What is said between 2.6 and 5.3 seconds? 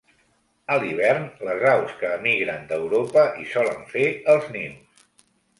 d'Europa hi solen fer els nius.